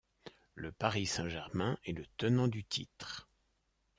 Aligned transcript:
Le 0.55 0.71
Paris 0.71 1.05
Saint-Germain 1.05 1.77
est 1.85 1.91
le 1.91 2.05
tenant 2.17 2.47
du 2.47 2.63
titre. 2.63 3.29